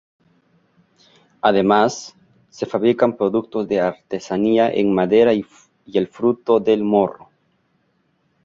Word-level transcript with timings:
Además, 1.41 2.15
se 2.49 2.65
fabrican 2.65 3.15
productos 3.15 3.67
de 3.67 3.81
artesanía 3.81 4.67
en 4.71 4.91
madera 4.95 5.31
y 5.35 5.45
el 5.93 6.07
fruto 6.07 6.59
del 6.59 6.83
morro. 6.83 7.29